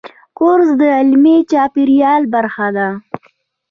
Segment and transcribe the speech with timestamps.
[0.39, 2.87] کورس د علمي چاپېریال برخه ده.